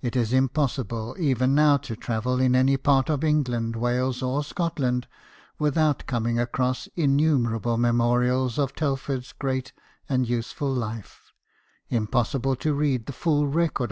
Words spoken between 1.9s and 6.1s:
travel in any part of England, Wales, or Scotland, without